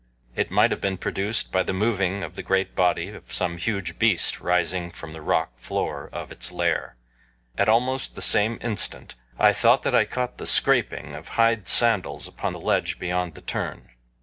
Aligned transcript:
It 0.35 0.49
might 0.49 0.71
have 0.71 0.81
been 0.81 0.97
produced 0.97 1.51
by 1.51 1.61
the 1.61 1.73
moving 1.75 2.23
of 2.23 2.33
the 2.33 2.41
great 2.41 2.73
body 2.73 3.09
of 3.09 3.31
some 3.31 3.59
huge 3.59 3.99
beast 3.99 4.39
rising 4.41 4.89
from 4.89 5.13
the 5.13 5.21
rock 5.21 5.51
floor 5.59 6.09
of 6.11 6.31
its 6.31 6.51
lair. 6.51 6.95
At 7.55 7.69
almost 7.69 8.15
the 8.15 8.21
same 8.23 8.57
instant 8.61 9.13
I 9.37 9.53
thought 9.53 9.83
that 9.83 9.93
I 9.93 10.05
caught 10.05 10.39
the 10.39 10.47
scraping 10.47 11.13
of 11.13 11.27
hide 11.37 11.67
sandals 11.67 12.27
upon 12.27 12.53
the 12.53 12.59
ledge 12.59 12.97
beyond 12.97 13.35
the 13.35 13.41
turn. 13.41 13.89